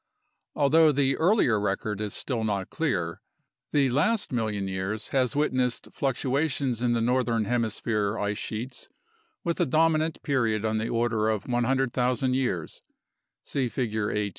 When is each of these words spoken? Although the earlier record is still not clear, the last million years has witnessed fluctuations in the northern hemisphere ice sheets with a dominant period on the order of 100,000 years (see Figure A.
Although 0.55 0.91
the 0.93 1.15
earlier 1.17 1.59
record 1.59 2.01
is 2.01 2.15
still 2.15 2.43
not 2.43 2.71
clear, 2.71 3.21
the 3.71 3.87
last 3.91 4.31
million 4.31 4.67
years 4.67 5.09
has 5.09 5.35
witnessed 5.35 5.89
fluctuations 5.93 6.81
in 6.81 6.93
the 6.93 7.01
northern 7.01 7.45
hemisphere 7.45 8.17
ice 8.17 8.39
sheets 8.39 8.89
with 9.43 9.59
a 9.59 9.65
dominant 9.67 10.19
period 10.23 10.65
on 10.65 10.79
the 10.79 10.89
order 10.89 11.29
of 11.29 11.45
100,000 11.47 12.33
years 12.33 12.81
(see 13.43 13.69
Figure 13.69 14.11
A. 14.11 14.29